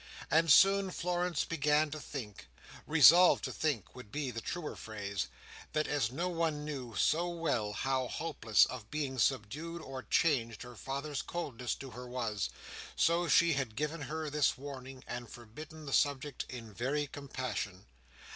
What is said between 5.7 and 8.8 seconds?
as no one knew so well, how hopeless